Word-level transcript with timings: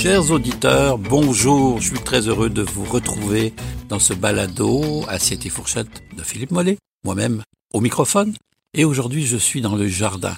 Chers 0.00 0.30
auditeurs, 0.30 0.96
bonjour. 0.96 1.78
Je 1.78 1.88
suis 1.88 2.02
très 2.02 2.26
heureux 2.26 2.48
de 2.48 2.62
vous 2.62 2.84
retrouver 2.84 3.52
dans 3.90 3.98
ce 3.98 4.14
balado 4.14 5.04
Assiette 5.08 5.44
et 5.44 5.50
fourchette 5.50 6.02
de 6.16 6.22
Philippe 6.22 6.52
Mollet, 6.52 6.78
moi-même 7.04 7.42
au 7.74 7.82
microphone. 7.82 8.34
Et 8.72 8.86
aujourd'hui, 8.86 9.26
je 9.26 9.36
suis 9.36 9.60
dans 9.60 9.76
le 9.76 9.88
jardin. 9.88 10.34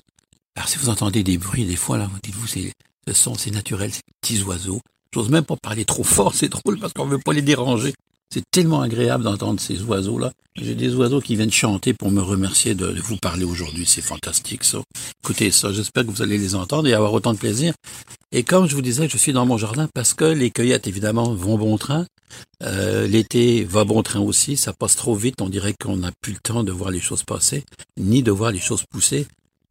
Alors, 0.56 0.68
si 0.68 0.78
vous 0.78 0.88
entendez 0.88 1.22
des 1.22 1.38
bruits, 1.38 1.64
des 1.64 1.76
fois, 1.76 1.96
là, 1.96 2.10
dites-vous, 2.24 2.48
c'est, 2.48 2.72
ce 3.06 3.14
son, 3.14 3.36
c'est 3.36 3.52
naturel, 3.52 3.92
ces 3.92 4.00
petits 4.20 4.42
oiseaux. 4.42 4.80
J'ose 5.14 5.28
même 5.28 5.44
pas 5.44 5.54
parler 5.62 5.84
trop 5.84 6.02
fort, 6.02 6.34
c'est 6.34 6.48
drôle 6.48 6.80
parce 6.80 6.92
qu'on 6.92 7.06
veut 7.06 7.20
pas 7.20 7.32
les 7.32 7.40
déranger. 7.40 7.94
C'est 8.32 8.50
tellement 8.50 8.80
agréable 8.80 9.24
d'entendre 9.24 9.60
ces 9.60 9.82
oiseaux-là. 9.82 10.32
J'ai 10.56 10.74
des 10.74 10.94
oiseaux 10.94 11.20
qui 11.20 11.36
viennent 11.36 11.52
chanter 11.52 11.92
pour 11.92 12.10
me 12.10 12.22
remercier 12.22 12.74
de, 12.74 12.86
vous 12.98 13.18
parler 13.18 13.44
aujourd'hui. 13.44 13.84
C'est 13.84 14.00
fantastique, 14.00 14.64
ça. 14.64 14.78
Écoutez 15.22 15.50
ça. 15.50 15.70
J'espère 15.70 16.06
que 16.06 16.10
vous 16.10 16.22
allez 16.22 16.38
les 16.38 16.54
entendre 16.54 16.88
et 16.88 16.94
avoir 16.94 17.12
autant 17.12 17.34
de 17.34 17.38
plaisir. 17.38 17.74
Et 18.32 18.42
comme 18.42 18.66
je 18.66 18.74
vous 18.74 18.80
disais, 18.80 19.06
je 19.06 19.18
suis 19.18 19.34
dans 19.34 19.44
mon 19.44 19.58
jardin 19.58 19.86
parce 19.92 20.14
que 20.14 20.24
les 20.24 20.50
cueillettes, 20.50 20.86
évidemment, 20.86 21.34
vont 21.34 21.58
bon 21.58 21.76
train. 21.76 22.06
Euh, 22.62 23.06
L'été 23.06 23.64
va 23.64 23.84
bon 23.84 24.02
train 24.02 24.20
aussi. 24.20 24.56
Ça 24.56 24.72
passe 24.72 24.96
trop 24.96 25.14
vite. 25.14 25.42
On 25.42 25.50
dirait 25.50 25.74
qu'on 25.78 25.98
n'a 25.98 26.10
plus 26.22 26.32
le 26.32 26.38
temps 26.38 26.64
de 26.64 26.72
voir 26.72 26.90
les 26.90 27.00
choses 27.00 27.24
passer, 27.24 27.64
ni 27.98 28.22
de 28.22 28.30
voir 28.30 28.50
les 28.50 28.60
choses 28.60 28.84
pousser. 28.90 29.26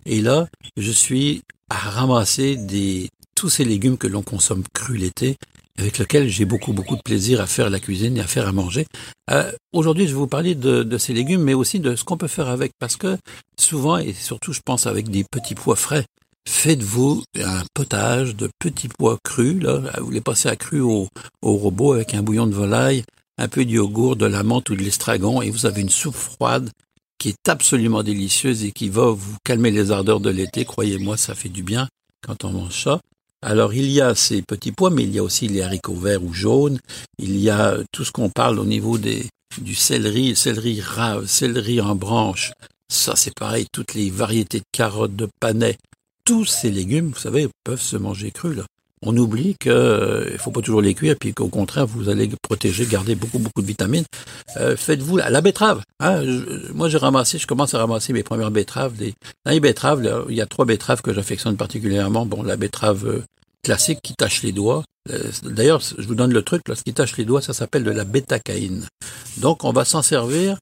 Et 0.05 0.22
là, 0.22 0.48
je 0.78 0.91
suis 0.91 1.41
à 1.72 1.78
ramasser 1.78 2.58
des, 2.58 3.10
tous 3.34 3.50
ces 3.50 3.66
légumes 3.66 3.98
que 3.98 4.05
l'on 4.05 4.22
consomme 4.22 4.62
crus 4.72 5.00
l'été 5.00 5.38
avec 5.81 5.98
lequel 5.98 6.30
j'ai 6.30 6.45
beaucoup 6.45 6.73
beaucoup 6.73 6.95
de 6.95 7.02
plaisir 7.02 7.41
à 7.41 7.48
faire 7.48 7.70
la 7.70 7.80
cuisine 7.80 8.17
et 8.17 8.21
à 8.21 8.27
faire 8.27 8.48
à 8.48 8.52
manger. 8.52 8.85
Euh, 9.30 9.52
Aujourd'hui, 9.73 10.05
je 10.05 10.12
vais 10.12 10.20
vous 10.20 10.27
parler 10.27 10.54
de, 10.54 10.98
ces 10.98 11.13
légumes, 11.13 11.44
mais 11.44 11.54
aussi 11.54 11.80
de 11.80 11.95
ce 11.95 12.04
qu'on 12.04 12.17
peut 12.17 12.27
faire 12.27 12.49
avec, 12.49 12.73
parce 12.77 12.98
que 12.98 13.17
souvent, 13.59 13.98
et 13.98 14.13
surtout 14.13 14.52
je 14.52 14.59
pense 14.63 14.85
avec 14.85 15.09
des 15.09 15.23
petits 15.23 15.55
pois 15.55 15.77
frais, 15.77 16.05
faites-vous 16.48 17.23
un 17.41 17.63
potage 17.73 18.35
de 18.35 18.49
petits 18.60 18.90
pois 18.90 19.18
crus, 19.23 19.62
là, 19.62 19.82
vous 20.01 20.12
les 20.12 20.21
passez 20.21 20.49
à 20.49 20.55
cru 20.55 20.82
au, 20.82 21.07
au 21.41 21.54
robot 21.54 21.93
avec 21.93 22.13
un 22.13 22.21
bouillon 22.21 22.48
de 22.48 22.54
volaille, 22.54 23.04
un 23.38 23.48
peu 23.48 23.63
de 23.63 23.71
yogourt, 23.71 24.18
de 24.18 24.26
la 24.26 24.43
menthe 24.43 24.70
ou 24.70 24.76
de 24.76 24.84
l'estragon, 24.84 25.41
et 25.41 25.49
vous 25.49 25.66
avez 25.66 25.82
une 25.82 25.90
soupe 25.90 26.16
froide 26.16 26.70
qui 27.18 27.29
est 27.29 27.49
absolument 27.49 28.04
délicieuse 28.04 28.66
et 28.66 28.71
qui 28.71 28.90
va 28.90 29.12
vous 29.12 29.38
calmer 29.45 29.71
les 29.71 29.91
ardeurs 29.91 30.20
de 30.20 30.29
l'été. 30.29 30.66
Croyez-moi, 30.66 31.18
ça 31.18 31.34
fait 31.34 31.49
du 31.49 31.63
bien 31.63 31.88
quand 32.26 32.43
on 32.43 32.51
mange 32.51 32.84
ça. 32.84 32.99
Alors 33.42 33.74
il 33.74 33.90
y 33.90 34.02
a 34.02 34.14
ces 34.14 34.42
petits 34.42 34.72
pois, 34.72 34.92
mais 34.92 35.04
il 35.04 35.12
y 35.12 35.20
a 35.20 35.24
aussi 35.24 35.48
les 35.48 35.62
haricots 35.62 35.96
verts 35.96 36.24
ou 36.24 36.34
jaunes. 36.34 36.80
Il 37.18 37.38
y 37.38 37.50
a 37.50 37.78
tout 37.92 38.06
ce 38.06 38.12
qu'on 38.12 38.30
parle 38.30 38.60
au 38.60 38.66
niveau 38.66 38.98
des 38.98 39.26
du 39.60 39.76
céleri, 39.76 40.36
céleri 40.36 40.80
rave, 40.80 41.26
céleri 41.28 41.82
en 41.82 41.96
branche. 41.96 42.54
Ça 42.88 43.16
c'est 43.16 43.34
pareil, 43.34 43.66
toutes 43.72 43.94
les 43.94 44.10
variétés 44.10 44.60
de 44.60 44.66
carottes, 44.72 45.16
de 45.16 45.28
panais, 45.40 45.78
tous 46.24 46.46
ces 46.46 46.72
légumes, 46.72 47.10
vous 47.10 47.20
savez, 47.20 47.48
peuvent 47.64 47.82
se 47.82 47.98
manger 47.98 48.32
crus. 48.32 48.56
Là. 48.56 48.66
On 49.04 49.18
oublie 49.18 49.55
qu'il 49.60 49.71
ne 49.71 50.38
faut 50.38 50.52
pas 50.52 50.62
toujours 50.62 50.82
les 50.82 50.94
cuire, 50.94 51.16
puis 51.20 51.34
qu'au 51.34 51.48
contraire, 51.48 51.88
vous 51.88 52.10
allez 52.10 52.30
protéger, 52.41 52.85
garder 52.85 53.16
beaucoup, 53.16 53.40
beaucoup 53.40 53.63
de 53.63 53.68
vitamines. 53.68 54.05
Euh, 54.57 54.77
faites-vous 54.77 55.18
la, 55.18 55.32
la, 55.32 55.41
betterave. 55.41 55.82
Hein. 55.99 56.21
moi, 56.76 56.88
j'ai 56.88 56.99
ramassé, 56.99 57.40
je 57.40 57.48
commence 57.48 57.74
à 57.74 57.79
ramasser 57.79 58.13
mes 58.13 58.22
premières 58.22 58.52
betteraves. 58.52 58.94
dans 58.98 59.52
les 59.52 59.60
betteraves, 59.60 60.26
il 60.29 60.35
y 60.35 60.41
a 60.41 60.46
trois 60.46 60.66
betteraves 60.66 61.02
que 61.02 61.13
j'affectionne 61.13 61.57
particulièrement. 61.57 62.27
Bon, 62.27 62.44
la 62.44 62.57
betterave 62.57 63.07
euh, 63.07 63.24
classique 63.63 64.02
qui 64.03 64.13
tâche 64.13 64.44
les 64.44 64.52
doigts. 64.52 64.84
Euh, 65.09 65.31
d'ailleurs, 65.44 65.81
je 65.81 66.07
vous 66.07 66.13
donne 66.13 66.31
le 66.31 66.44
truc, 66.44 66.68
là, 66.68 66.75
ce 66.75 66.84
qui 66.84 66.94
tâche 66.94 67.18
les 67.18 67.25
doigts, 67.25 67.41
ça 67.41 67.53
s'appelle 67.53 67.84
de 67.84 67.91
la 67.91 68.03
bétacaïne. 68.03 68.85
Donc, 69.38 69.63
on 69.63 69.72
va 69.72 69.84
s'en 69.84 70.03
servir, 70.03 70.59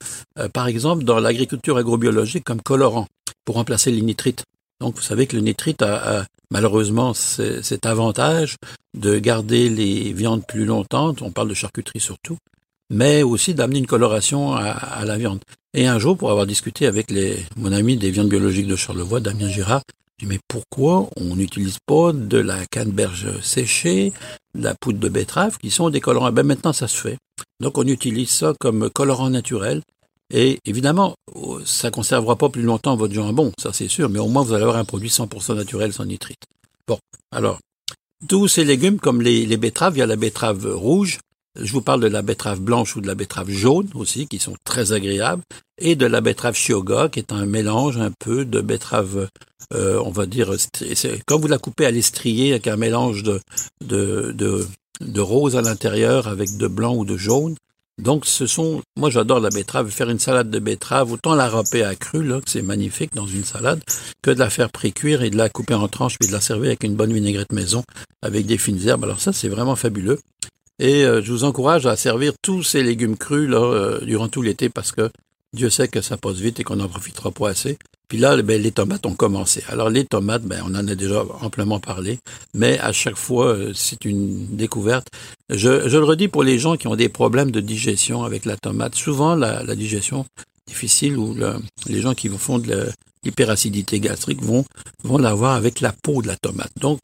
par 0.53 0.67
exemple, 0.67 1.03
dans 1.03 1.19
l'agriculture 1.19 1.75
agrobiologique 1.75 2.45
comme 2.45 2.61
colorant 2.61 3.07
pour 3.43 3.55
remplacer 3.55 3.91
les 3.91 4.01
nitrites. 4.01 4.45
Donc, 4.81 4.95
vous 4.95 5.01
savez 5.01 5.27
que 5.27 5.35
le 5.35 5.41
nitrite 5.41 5.81
a, 5.81 6.25
malheureusement 6.51 7.13
cet 7.13 7.85
avantage 7.85 8.55
de 8.97 9.19
garder 9.19 9.69
les 9.69 10.13
viandes 10.13 10.45
plus 10.47 10.65
longtemps. 10.65 11.13
On 11.21 11.31
parle 11.31 11.49
de 11.49 11.53
charcuterie 11.53 11.99
surtout, 11.99 12.37
mais 12.89 13.23
aussi 13.23 13.53
d'amener 13.53 13.79
une 13.79 13.87
coloration 13.87 14.53
à, 14.53 15.03
la 15.05 15.17
viande. 15.17 15.39
Et 15.73 15.87
un 15.87 15.99
jour, 15.99 16.17
pour 16.17 16.31
avoir 16.31 16.47
discuté 16.47 16.87
avec 16.87 17.11
les, 17.11 17.45
mon 17.55 17.71
ami 17.71 17.97
des 17.97 18.09
viandes 18.09 18.29
biologiques 18.29 18.67
de 18.67 18.75
Charlevoix, 18.75 19.19
Damien 19.19 19.49
Girard, 19.49 19.83
je 20.17 20.25
dis, 20.25 20.29
mais 20.29 20.39
pourquoi 20.47 21.09
on 21.15 21.35
n'utilise 21.35 21.77
pas 21.85 22.11
de 22.11 22.37
la 22.37 22.65
canneberge 22.65 23.39
séchée, 23.41 24.11
de 24.55 24.63
la 24.63 24.73
poudre 24.73 24.99
de 24.99 25.09
betterave, 25.09 25.57
qui 25.59 25.69
sont 25.69 25.89
des 25.89 26.01
colorants? 26.01 26.31
Ben, 26.31 26.45
maintenant, 26.45 26.73
ça 26.73 26.87
se 26.87 26.99
fait. 26.99 27.17
Donc, 27.59 27.77
on 27.77 27.85
utilise 27.85 28.29
ça 28.29 28.53
comme 28.59 28.89
colorant 28.89 29.29
naturel. 29.29 29.81
Et 30.33 30.59
évidemment, 30.65 31.15
ça 31.65 31.89
conservera 31.91 32.35
pas 32.35 32.49
plus 32.49 32.61
longtemps 32.61 32.95
votre 32.95 33.13
jambon, 33.13 33.51
ça 33.59 33.73
c'est 33.73 33.87
sûr, 33.87 34.09
mais 34.09 34.19
au 34.19 34.27
moins 34.27 34.43
vous 34.43 34.53
allez 34.53 34.63
avoir 34.63 34.77
un 34.77 34.85
produit 34.85 35.09
100% 35.09 35.55
naturel 35.55 35.91
sans 35.91 36.05
nitrite. 36.05 36.43
Bon, 36.87 36.99
alors, 37.31 37.59
tous 38.27 38.47
ces 38.47 38.63
légumes, 38.63 38.99
comme 38.99 39.21
les, 39.21 39.45
les 39.45 39.57
betteraves, 39.57 39.95
il 39.95 39.99
y 39.99 40.03
a 40.03 40.05
la 40.05 40.15
betterave 40.15 40.67
rouge, 40.75 41.19
je 41.59 41.71
vous 41.71 41.81
parle 41.81 42.01
de 42.01 42.07
la 42.07 42.21
betterave 42.21 42.59
blanche 42.59 42.95
ou 42.95 43.01
de 43.01 43.07
la 43.07 43.15
betterave 43.15 43.49
jaune 43.49 43.89
aussi, 43.95 44.27
qui 44.27 44.39
sont 44.39 44.55
très 44.63 44.91
agréables, 44.91 45.41
et 45.79 45.95
de 45.95 46.05
la 46.05 46.21
betterave 46.21 46.55
chioga, 46.55 47.09
qui 47.09 47.19
est 47.19 47.31
un 47.31 47.45
mélange 47.45 47.97
un 47.97 48.11
peu 48.11 48.45
de 48.45 48.61
betterave, 48.61 49.29
euh, 49.73 50.01
on 50.05 50.11
va 50.11 50.25
dire, 50.25 50.53
quand 51.25 51.39
vous 51.39 51.47
la 51.47 51.57
coupez 51.57 51.85
à 51.85 51.91
l'estrier 51.91 52.51
avec 52.51 52.67
un 52.67 52.77
mélange 52.77 53.23
de, 53.23 53.39
de, 53.83 54.31
de, 54.33 54.67
de 55.01 55.21
rose 55.21 55.55
à 55.55 55.61
l'intérieur 55.61 56.27
avec 56.27 56.57
de 56.57 56.67
blanc 56.67 56.95
ou 56.95 57.05
de 57.05 57.17
jaune, 57.17 57.55
donc, 57.99 58.25
ce 58.25 58.47
sont, 58.47 58.81
moi 58.97 59.09
j'adore 59.09 59.39
la 59.39 59.49
betterave, 59.49 59.89
faire 59.89 60.09
une 60.09 60.19
salade 60.19 60.49
de 60.49 60.59
betterave, 60.59 61.11
autant 61.11 61.35
la 61.35 61.49
râper 61.49 61.83
à 61.83 61.95
cru, 61.95 62.23
là, 62.23 62.39
que 62.39 62.49
c'est 62.49 62.61
magnifique 62.61 63.13
dans 63.13 63.27
une 63.27 63.43
salade, 63.43 63.81
que 64.21 64.31
de 64.31 64.39
la 64.39 64.49
faire 64.49 64.69
pré-cuire 64.69 65.21
et 65.21 65.29
de 65.29 65.37
la 65.37 65.49
couper 65.49 65.73
en 65.73 65.87
tranches, 65.87 66.17
puis 66.17 66.29
de 66.29 66.33
la 66.33 66.41
servir 66.41 66.67
avec 66.67 66.83
une 66.83 66.95
bonne 66.95 67.13
vinaigrette 67.13 67.51
maison, 67.51 67.83
avec 68.21 68.45
des 68.45 68.57
fines 68.57 68.87
herbes. 68.87 69.03
Alors 69.03 69.19
ça, 69.19 69.33
c'est 69.33 69.49
vraiment 69.49 69.75
fabuleux. 69.75 70.19
Et 70.79 71.03
euh, 71.03 71.21
je 71.21 71.31
vous 71.31 71.43
encourage 71.43 71.85
à 71.85 71.97
servir 71.97 72.33
tous 72.41 72.63
ces 72.63 72.83
légumes 72.83 73.17
crus 73.17 73.49
là, 73.49 73.61
euh, 73.61 73.99
durant 74.05 74.29
tout 74.29 74.41
l'été 74.41 74.69
parce 74.69 74.93
que 74.93 75.09
Dieu 75.53 75.69
sait 75.69 75.89
que 75.89 76.01
ça 76.01 76.15
passe 76.15 76.37
vite 76.37 76.59
et 76.59 76.63
qu'on 76.63 76.77
n'en 76.77 76.87
profitera 76.87 77.31
pas 77.31 77.49
assez. 77.49 77.77
Puis 78.09 78.17
là, 78.17 78.41
ben, 78.41 78.61
les 78.61 78.71
tomates 78.71 79.05
ont 79.05 79.13
commencé. 79.13 79.63
Alors 79.69 79.89
les 79.89 80.03
tomates, 80.03 80.43
ben, 80.43 80.61
on 80.65 80.75
en 80.75 80.87
a 80.87 80.95
déjà 80.95 81.23
amplement 81.41 81.79
parlé, 81.79 82.19
mais 82.55 82.79
à 82.79 82.91
chaque 82.91 83.15
fois, 83.15 83.53
euh, 83.53 83.71
c'est 83.75 84.03
une 84.03 84.47
découverte. 84.57 85.07
Je, 85.49 85.87
je, 85.87 85.97
le 85.97 86.03
redis 86.03 86.27
pour 86.27 86.43
les 86.43 86.57
gens 86.57 86.75
qui 86.75 86.87
ont 86.87 86.95
des 86.95 87.07
problèmes 87.09 87.51
de 87.51 87.61
digestion 87.61 88.23
avec 88.23 88.45
la 88.45 88.57
tomate. 88.57 88.95
Souvent, 88.95 89.35
la, 89.35 89.63
la 89.63 89.75
digestion 89.75 90.25
difficile 90.67 91.17
ou 91.17 91.35
les 91.87 92.01
gens 92.01 92.13
qui 92.13 92.29
font 92.29 92.59
de 92.59 92.89
l'hyperacidité 93.23 93.99
gastrique 93.99 94.41
vont, 94.41 94.65
vont 95.03 95.17
l'avoir 95.17 95.55
avec 95.55 95.79
la 95.79 95.91
peau 95.91 96.21
de 96.21 96.27
la 96.27 96.35
tomate. 96.35 96.71
Donc, 96.79 96.99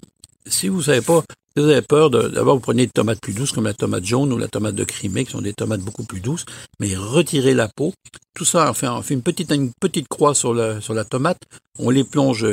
si 0.48 0.68
vous 0.68 0.84
savez 0.84 1.02
pas, 1.02 1.24
si 1.56 1.64
vous 1.64 1.70
avez 1.70 1.82
peur, 1.82 2.10
d'abord 2.10 2.56
vous 2.56 2.62
prenez 2.62 2.86
des 2.86 2.92
tomates 2.92 3.22
plus 3.22 3.34
douces 3.34 3.54
comme 3.54 3.64
la 3.64 3.74
tomate 3.74 4.04
jaune 4.04 4.34
ou 4.34 4.38
la 4.38 4.50
tomate 4.50 4.76
de 4.76 4.84
Crimée, 4.84 5.24
qui 5.24 5.32
sont 5.32 5.42
des 5.42 5.54
tomates 5.54 5.80
beaucoup 5.80 6.04
plus 6.04 6.20
douces, 6.20 6.46
mais 6.80 6.96
retirez 6.96 7.54
la 7.54 7.70
peau. 7.70 7.94
Tout 8.34 8.44
ça, 8.44 8.70
enfin, 8.70 8.94
on 8.94 9.02
fait 9.02 9.14
une 9.14 9.22
petite, 9.22 9.54
petite 9.80 10.10
croix 10.10 10.36
sur 10.36 10.54
la, 10.54 10.82
sur 10.82 10.94
la 10.94 11.06
tomate, 11.06 11.42
on 11.80 11.90
les 11.90 12.04
plonge 12.04 12.46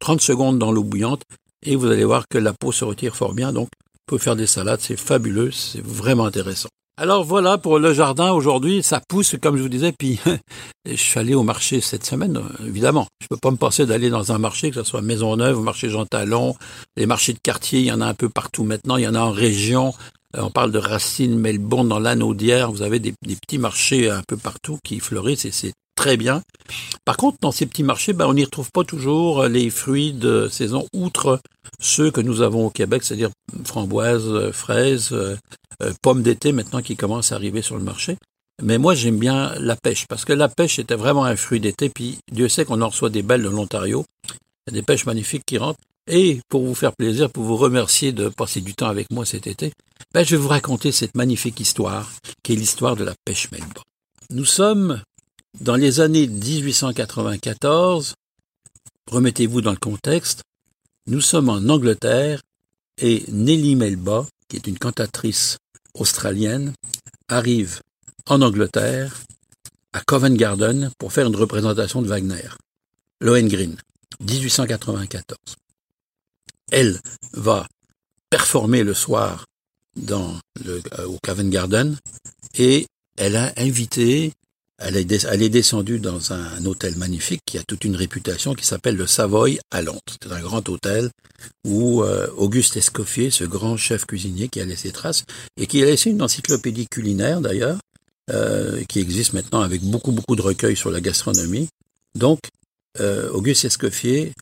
30 0.00 0.20
secondes 0.20 0.58
dans 0.58 0.72
l'eau 0.72 0.82
bouillante 0.82 1.22
et 1.62 1.76
vous 1.76 1.86
allez 1.86 2.04
voir 2.04 2.26
que 2.28 2.38
la 2.38 2.52
peau 2.52 2.72
se 2.72 2.84
retire 2.84 3.14
fort 3.14 3.32
bien. 3.32 3.52
Donc, 3.52 3.68
on 4.08 4.16
peut 4.16 4.18
faire 4.18 4.34
des 4.36 4.46
salades, 4.46 4.80
c'est 4.80 4.96
fabuleux, 4.96 5.52
c'est 5.52 5.84
vraiment 5.84 6.26
intéressant. 6.26 6.68
Alors 7.00 7.22
voilà 7.22 7.58
pour 7.58 7.78
le 7.78 7.92
jardin 7.92 8.32
aujourd'hui, 8.32 8.82
ça 8.82 9.00
pousse 9.08 9.36
comme 9.40 9.56
je 9.56 9.62
vous 9.62 9.68
disais. 9.68 9.92
Puis 9.96 10.18
je 10.84 10.96
suis 10.96 11.20
allé 11.20 11.32
au 11.36 11.44
marché 11.44 11.80
cette 11.80 12.04
semaine, 12.04 12.42
évidemment. 12.66 13.06
Je 13.22 13.28
peux 13.28 13.36
pas 13.36 13.52
me 13.52 13.56
passer 13.56 13.86
d'aller 13.86 14.10
dans 14.10 14.32
un 14.32 14.38
marché, 14.38 14.70
que 14.70 14.82
ce 14.82 14.82
soit 14.82 15.00
Maisonneuve, 15.00 15.60
marché 15.60 15.90
Jean 15.90 16.06
Talon, 16.06 16.56
les 16.96 17.06
marchés 17.06 17.34
de 17.34 17.38
quartier, 17.40 17.78
il 17.78 17.86
y 17.86 17.92
en 17.92 18.00
a 18.00 18.06
un 18.06 18.14
peu 18.14 18.28
partout 18.28 18.64
maintenant. 18.64 18.96
Il 18.96 19.04
y 19.04 19.08
en 19.08 19.14
a 19.14 19.20
en 19.20 19.30
région. 19.30 19.94
Euh, 20.36 20.40
on 20.42 20.50
parle 20.50 20.72
de 20.72 20.78
Racine, 20.78 21.38
Melbourne, 21.38 21.88
dans 21.88 22.00
l'Anaudière. 22.00 22.72
Vous 22.72 22.82
avez 22.82 22.98
des, 22.98 23.12
petits 23.12 23.58
marchés 23.58 24.10
un 24.10 24.22
peu 24.26 24.36
partout 24.36 24.80
qui 24.82 24.98
fleurissent 24.98 25.44
et 25.44 25.52
c'est 25.52 25.74
très 25.98 26.16
bien. 26.16 26.42
Par 27.04 27.16
contre, 27.16 27.38
dans 27.40 27.50
ces 27.50 27.66
petits 27.66 27.82
marchés, 27.82 28.12
ben, 28.12 28.26
on 28.26 28.34
n'y 28.34 28.44
retrouve 28.44 28.70
pas 28.70 28.84
toujours 28.84 29.44
les 29.48 29.68
fruits 29.68 30.12
de 30.12 30.48
saison, 30.48 30.86
outre 30.92 31.40
ceux 31.80 32.12
que 32.12 32.20
nous 32.20 32.40
avons 32.40 32.66
au 32.66 32.70
Québec, 32.70 33.02
c'est-à-dire 33.02 33.30
framboises, 33.64 34.52
fraises, 34.52 35.10
euh, 35.12 35.34
pommes 36.00 36.22
d'été 36.22 36.52
maintenant 36.52 36.82
qui 36.82 36.94
commencent 36.94 37.32
à 37.32 37.34
arriver 37.34 37.62
sur 37.62 37.76
le 37.76 37.82
marché. 37.82 38.16
Mais 38.62 38.78
moi, 38.78 38.94
j'aime 38.94 39.18
bien 39.18 39.52
la 39.58 39.74
pêche, 39.74 40.06
parce 40.06 40.24
que 40.24 40.32
la 40.32 40.48
pêche 40.48 40.78
était 40.78 40.94
vraiment 40.94 41.24
un 41.24 41.34
fruit 41.34 41.58
d'été, 41.58 41.88
puis 41.88 42.18
Dieu 42.30 42.48
sait 42.48 42.64
qu'on 42.64 42.80
en 42.80 42.88
reçoit 42.88 43.10
des 43.10 43.22
belles 43.22 43.42
de 43.42 43.48
l'Ontario. 43.48 44.04
Des 44.70 44.82
pêches 44.82 45.06
magnifiques 45.06 45.44
qui 45.46 45.58
rentrent. 45.58 45.80
Et 46.08 46.40
pour 46.48 46.64
vous 46.64 46.76
faire 46.76 46.92
plaisir, 46.94 47.28
pour 47.28 47.42
vous 47.42 47.56
remercier 47.56 48.12
de 48.12 48.28
passer 48.28 48.60
du 48.60 48.74
temps 48.74 48.88
avec 48.88 49.10
moi 49.10 49.26
cet 49.26 49.48
été, 49.48 49.72
ben, 50.14 50.24
je 50.24 50.36
vais 50.36 50.42
vous 50.42 50.48
raconter 50.48 50.92
cette 50.92 51.16
magnifique 51.16 51.58
histoire, 51.58 52.08
qui 52.44 52.52
est 52.52 52.56
l'histoire 52.56 52.94
de 52.94 53.04
la 53.04 53.14
pêche 53.24 53.50
Melba. 53.50 53.82
Nous 54.30 54.44
sommes 54.44 55.02
dans 55.60 55.76
les 55.76 56.00
années 56.00 56.26
1894, 56.26 58.14
remettez-vous 59.10 59.60
dans 59.60 59.72
le 59.72 59.76
contexte, 59.76 60.42
nous 61.06 61.20
sommes 61.20 61.48
en 61.48 61.68
Angleterre 61.68 62.42
et 62.98 63.24
Nellie 63.28 63.76
Melba, 63.76 64.26
qui 64.48 64.56
est 64.56 64.66
une 64.66 64.78
cantatrice 64.78 65.58
australienne, 65.94 66.72
arrive 67.28 67.80
en 68.26 68.42
Angleterre 68.42 69.20
à 69.92 70.00
Covent 70.00 70.36
Garden 70.36 70.90
pour 70.98 71.12
faire 71.12 71.26
une 71.26 71.36
représentation 71.36 72.02
de 72.02 72.08
Wagner, 72.08 72.48
Lohengrin, 73.20 73.74
1894. 74.20 75.38
Elle 76.70 77.00
va 77.32 77.66
performer 78.30 78.84
le 78.84 78.94
soir 78.94 79.46
dans 79.96 80.38
le, 80.64 80.82
euh, 80.98 81.06
au 81.06 81.18
Covent 81.22 81.48
Garden 81.48 81.96
et 82.54 82.86
elle 83.16 83.36
a 83.36 83.52
invité, 83.56 84.32
elle 84.78 84.96
est, 84.96 85.48
descendue 85.48 85.98
dans 85.98 86.32
un, 86.32 86.64
hôtel 86.64 86.96
magnifique 86.96 87.42
qui 87.44 87.58
a 87.58 87.62
toute 87.66 87.84
une 87.84 87.96
réputation 87.96 88.54
qui 88.54 88.64
s'appelle 88.64 88.96
le 88.96 89.08
Savoy 89.08 89.58
à 89.72 89.82
Londres. 89.82 90.00
C'est 90.22 90.30
un 90.30 90.40
grand 90.40 90.68
hôtel 90.68 91.10
où 91.66 92.02
euh, 92.02 92.28
Auguste 92.36 92.76
Escoffier, 92.76 93.30
ce 93.30 93.44
grand 93.44 93.76
chef 93.76 94.06
cuisinier 94.06 94.48
qui 94.48 94.60
a 94.60 94.64
laissé 94.64 94.92
trace 94.92 95.24
et 95.56 95.66
qui 95.66 95.82
a 95.82 95.86
laissé 95.86 96.10
une 96.10 96.22
encyclopédie 96.22 96.86
culinaire 96.86 97.40
d'ailleurs, 97.40 97.78
euh, 98.30 98.84
qui 98.88 99.00
existe 99.00 99.32
maintenant 99.32 99.62
avec 99.62 99.82
beaucoup 99.82 100.12
beaucoup 100.12 100.36
de 100.36 100.42
recueils 100.42 100.76
sur 100.76 100.90
la 100.90 101.00
gastronomie. 101.00 101.68
Donc 102.14 102.38
euh, 103.00 103.30
Auguste 103.30 103.64
Escoffier 103.64 104.32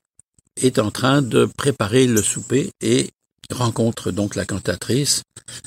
est 0.60 0.78
en 0.78 0.90
train 0.90 1.22
de 1.22 1.48
préparer 1.56 2.06
le 2.06 2.22
souper 2.22 2.70
et 2.82 3.08
rencontre 3.50 4.10
donc 4.10 4.34
la 4.34 4.44
cantatrice 4.44 5.22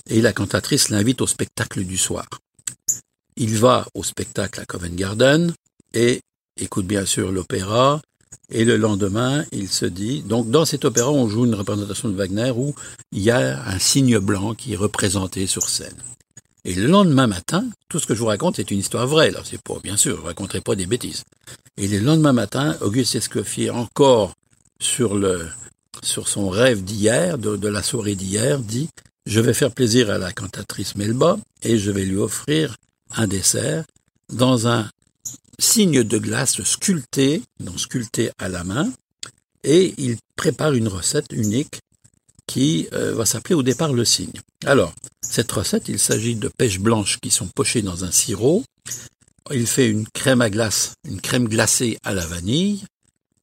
et 0.07 0.21
la 0.21 0.33
cantatrice 0.33 0.89
l'invite 0.89 1.21
au 1.21 1.27
spectacle 1.27 1.83
du 1.85 1.97
soir. 1.97 2.27
Il 3.39 3.55
va 3.55 3.87
au 3.93 4.03
spectacle 4.03 4.59
à 4.59 4.65
Covent 4.65 4.93
Garden 4.93 5.53
et 5.93 6.19
écoute 6.59 6.85
bien 6.85 7.05
sûr 7.05 7.31
l'opéra. 7.31 8.01
Et 8.51 8.65
le 8.65 8.75
lendemain, 8.75 9.45
il 9.53 9.69
se 9.69 9.85
dit, 9.85 10.21
donc 10.23 10.51
dans 10.51 10.65
cet 10.65 10.83
opéra, 10.83 11.09
on 11.09 11.29
joue 11.29 11.45
une 11.45 11.55
représentation 11.55 12.09
de 12.09 12.15
Wagner 12.15 12.51
où 12.53 12.75
il 13.13 13.21
y 13.21 13.31
a 13.31 13.63
un 13.65 13.79
signe 13.79 14.19
blanc 14.19 14.55
qui 14.55 14.73
est 14.73 14.75
représenté 14.75 15.47
sur 15.47 15.69
scène. 15.69 15.95
Et 16.65 16.73
le 16.73 16.87
lendemain 16.87 17.27
matin, 17.27 17.65
tout 17.87 17.99
ce 17.99 18.07
que 18.07 18.13
je 18.13 18.19
vous 18.19 18.25
raconte, 18.25 18.57
c'est 18.57 18.71
une 18.71 18.79
histoire 18.79 19.07
vraie. 19.07 19.31
Là, 19.31 19.41
c'est 19.45 19.61
pas, 19.61 19.79
bien 19.81 19.95
sûr, 19.95 20.17
je 20.17 20.25
raconterai 20.25 20.59
pas 20.59 20.75
des 20.75 20.85
bêtises. 20.85 21.23
Et 21.77 21.87
le 21.87 21.99
lendemain 21.99 22.33
matin, 22.33 22.75
Auguste 22.81 23.15
Escoffier, 23.15 23.69
encore 23.69 24.33
sur 24.81 25.15
le, 25.15 25.47
sur 26.03 26.27
son 26.27 26.49
rêve 26.49 26.83
d'hier, 26.83 27.37
de, 27.37 27.67
la 27.67 27.83
soirée 27.83 28.15
d'hier, 28.15 28.59
dit 28.59 28.89
Je 29.25 29.39
vais 29.39 29.53
faire 29.53 29.71
plaisir 29.71 30.09
à 30.09 30.17
la 30.17 30.33
cantatrice 30.33 30.95
Melba 30.97 31.37
et 31.63 31.77
je 31.77 31.91
vais 31.91 32.05
lui 32.05 32.17
offrir 32.17 32.75
un 33.15 33.27
dessert 33.27 33.85
dans 34.33 34.67
un 34.67 34.89
signe 35.59 36.03
de 36.03 36.17
glace 36.17 36.61
sculpté, 36.63 37.41
donc 37.59 37.79
sculpté 37.79 38.31
à 38.37 38.49
la 38.49 38.63
main, 38.63 38.91
et 39.63 39.93
il 39.97 40.17
prépare 40.35 40.73
une 40.73 40.87
recette 40.87 41.31
unique 41.31 41.79
qui 42.47 42.87
euh, 42.93 43.13
va 43.13 43.25
s'appeler 43.25 43.55
au 43.55 43.63
départ 43.63 43.93
le 43.93 44.05
cygne. 44.05 44.31
Alors, 44.65 44.93
cette 45.21 45.51
recette, 45.51 45.89
il 45.89 45.99
s'agit 45.99 46.35
de 46.35 46.47
pêches 46.47 46.79
blanches 46.79 47.19
qui 47.19 47.29
sont 47.29 47.47
pochées 47.47 47.81
dans 47.81 48.05
un 48.05 48.11
sirop. 48.11 48.63
Il 49.51 49.67
fait 49.67 49.87
une 49.87 50.07
crème 50.07 50.41
à 50.41 50.49
glace, 50.49 50.93
une 51.07 51.21
crème 51.21 51.47
glacée 51.47 51.99
à 52.03 52.13
la 52.13 52.25
vanille, 52.25 52.83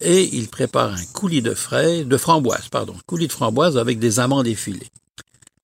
et 0.00 0.24
il 0.36 0.48
prépare 0.48 0.92
un 0.92 1.04
coulis 1.12 1.42
de 1.42 1.54
frais, 1.54 2.04
de 2.04 2.16
framboise, 2.16 2.68
pardon, 2.68 2.96
coulis 3.06 3.28
de 3.28 3.32
framboise 3.32 3.78
avec 3.78 3.98
des 3.98 4.18
amandes 4.20 4.46
effilées. 4.46 4.90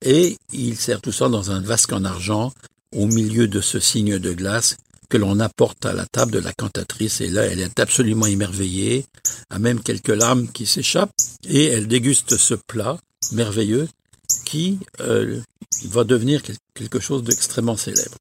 Et 0.05 0.37
il 0.53 0.77
sert 0.77 1.01
tout 1.01 1.13
ça 1.13 1.29
dans 1.29 1.51
un 1.51 1.61
vasque 1.61 1.93
en 1.93 2.05
argent 2.05 2.53
au 2.93 3.07
milieu 3.07 3.49
de 3.49 3.61
ce 3.61 3.81
signe 3.81 4.19
de 4.19 4.33
glace 4.33 4.77
que 5.09 5.19
l'on 5.19 5.41
apporte 5.41 5.85
à 5.85 5.93
la 5.93 6.07
table 6.07 6.33
de 6.33 6.39
la 6.39 6.53
cantatrice. 6.53 7.21
Et 7.21 7.29
là, 7.29 7.45
elle 7.45 7.61
est 7.61 7.81
absolument 7.81 8.27
émerveillée, 8.27 9.05
a 9.51 9.59
même 9.59 9.81
quelques 9.81 10.09
larmes 10.09 10.49
qui 10.49 10.65
s'échappent, 10.65 11.13
et 11.47 11.67
elle 11.67 11.87
déguste 11.87 12.39
ce 12.39 12.55
plat 12.55 12.99
merveilleux 13.33 13.89
qui 14.47 14.79
euh, 15.01 15.41
va 15.85 16.05
devenir 16.05 16.41
quelque 16.75 17.01
chose 17.01 17.25
d'extrêmement 17.25 17.77
célèbre. 17.77 18.17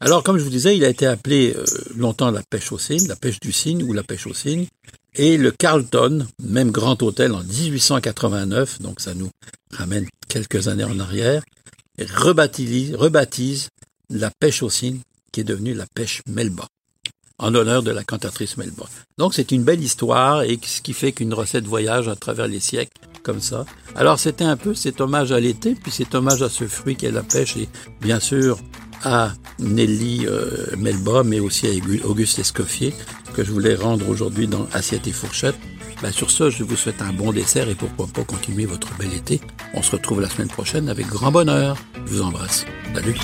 Alors, 0.00 0.22
comme 0.22 0.36
je 0.36 0.44
vous 0.44 0.50
disais, 0.50 0.76
il 0.76 0.84
a 0.84 0.88
été 0.88 1.06
appelé 1.06 1.54
euh, 1.56 1.64
longtemps 1.96 2.30
la 2.30 2.42
pêche 2.42 2.72
au 2.72 2.78
cygne, 2.78 3.06
la 3.06 3.16
pêche 3.16 3.40
du 3.40 3.52
cygne 3.52 3.82
ou 3.84 3.92
la 3.92 4.02
pêche 4.02 4.26
au 4.26 4.34
cygne. 4.34 4.66
Et 5.14 5.36
le 5.36 5.50
Carlton, 5.50 6.26
même 6.42 6.70
grand 6.70 7.02
hôtel 7.02 7.32
en 7.32 7.42
1889, 7.42 8.82
donc 8.82 9.00
ça 9.00 9.14
nous 9.14 9.30
ramène 9.70 10.06
quelques 10.28 10.68
années 10.68 10.84
en 10.84 10.98
arrière, 10.98 11.42
rebaptise, 11.98 12.94
rebaptise 12.94 13.68
la 14.10 14.30
pêche 14.30 14.62
au 14.62 14.70
cygne, 14.70 15.00
qui 15.32 15.40
est 15.40 15.44
devenue 15.44 15.74
la 15.74 15.86
pêche 15.94 16.22
Melba, 16.26 16.66
en 17.38 17.54
honneur 17.54 17.82
de 17.82 17.90
la 17.90 18.04
cantatrice 18.04 18.56
Melba. 18.56 18.84
Donc 19.18 19.34
c'est 19.34 19.52
une 19.52 19.64
belle 19.64 19.82
histoire 19.82 20.42
et 20.42 20.58
ce 20.64 20.82
qui 20.82 20.92
fait 20.92 21.12
qu'une 21.12 21.34
recette 21.34 21.64
voyage 21.64 22.08
à 22.08 22.16
travers 22.16 22.48
les 22.48 22.60
siècles 22.60 22.92
comme 23.22 23.40
ça. 23.40 23.64
Alors 23.94 24.18
c'était 24.18 24.44
un 24.44 24.56
peu 24.56 24.74
cet 24.74 25.00
hommage 25.00 25.32
à 25.32 25.40
l'été, 25.40 25.74
puis 25.74 25.92
cet 25.92 26.14
hommage 26.14 26.42
à 26.42 26.48
ce 26.48 26.66
fruit 26.66 26.96
qu'est 26.96 27.10
la 27.10 27.22
pêche 27.22 27.56
et 27.56 27.68
bien 28.00 28.20
sûr 28.20 28.58
à 29.04 29.32
Nelly 29.58 30.26
euh, 30.26 30.76
Melba, 30.76 31.22
mais 31.24 31.40
aussi 31.40 31.66
à 31.66 32.06
Auguste 32.06 32.38
Escoffier, 32.38 32.94
que 33.34 33.44
je 33.44 33.50
voulais 33.50 33.74
rendre 33.74 34.08
aujourd'hui 34.08 34.46
dans 34.46 34.66
Assiette 34.72 35.06
et 35.06 35.12
Fourchette. 35.12 35.56
Ben, 36.02 36.12
sur 36.12 36.30
ce, 36.30 36.50
je 36.50 36.64
vous 36.64 36.76
souhaite 36.76 37.00
un 37.00 37.12
bon 37.12 37.32
dessert 37.32 37.68
et 37.68 37.74
pourquoi 37.74 38.06
pas 38.06 38.24
continuer 38.24 38.66
votre 38.66 38.92
bel 38.98 39.12
été. 39.12 39.40
On 39.74 39.82
se 39.82 39.92
retrouve 39.92 40.20
la 40.20 40.28
semaine 40.28 40.48
prochaine 40.48 40.88
avec 40.88 41.06
grand 41.06 41.32
bonheur. 41.32 41.76
Je 42.06 42.12
vous 42.12 42.22
embrasse. 42.22 42.64
Salut 42.94 43.16